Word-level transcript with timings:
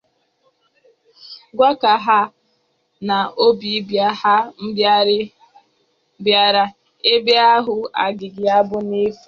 gwakwa 1.57 1.93
ha 2.05 2.19
na 3.07 3.17
ọbịbịa 3.45 4.07
ha 4.21 4.35
bịara 6.23 6.63
ebe 7.13 7.35
ahụ 7.53 7.75
agaghị 8.03 8.43
abụ 8.57 8.77
n'efu. 8.89 9.19